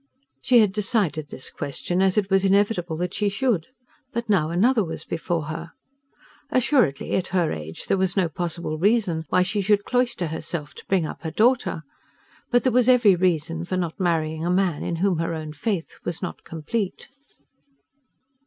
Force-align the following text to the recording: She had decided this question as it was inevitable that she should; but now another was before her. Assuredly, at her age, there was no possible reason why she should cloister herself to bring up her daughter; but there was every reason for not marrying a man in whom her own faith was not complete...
She 0.41 0.61
had 0.61 0.71
decided 0.73 1.29
this 1.29 1.51
question 1.51 2.01
as 2.01 2.17
it 2.17 2.31
was 2.31 2.43
inevitable 2.43 2.97
that 2.97 3.13
she 3.13 3.29
should; 3.29 3.67
but 4.11 4.27
now 4.27 4.49
another 4.49 4.83
was 4.83 5.05
before 5.05 5.43
her. 5.43 5.73
Assuredly, 6.49 7.11
at 7.13 7.27
her 7.27 7.51
age, 7.51 7.85
there 7.85 7.99
was 7.99 8.17
no 8.17 8.27
possible 8.27 8.79
reason 8.79 9.25
why 9.29 9.43
she 9.43 9.61
should 9.61 9.83
cloister 9.85 10.25
herself 10.25 10.73
to 10.73 10.85
bring 10.87 11.05
up 11.05 11.21
her 11.21 11.29
daughter; 11.29 11.83
but 12.49 12.63
there 12.63 12.71
was 12.73 12.89
every 12.89 13.15
reason 13.15 13.63
for 13.63 13.77
not 13.77 13.99
marrying 13.99 14.43
a 14.43 14.49
man 14.49 14.81
in 14.81 14.95
whom 14.95 15.19
her 15.19 15.35
own 15.35 15.53
faith 15.53 15.99
was 16.03 16.19
not 16.19 16.43
complete... 16.43 17.07